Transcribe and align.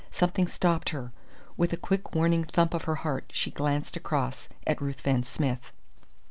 Something 0.11 0.47
stopped 0.47 0.89
her. 0.89 1.11
With 1.57 1.73
a 1.73 1.77
quick 1.77 2.15
warning 2.15 2.43
thump 2.43 2.73
of 2.73 2.85
the 2.87 2.95
heart 2.95 3.25
she 3.31 3.51
glanced 3.51 3.95
across 3.95 4.49
at 4.65 4.81
Ruthven 4.81 5.21
Smith. 5.25 5.71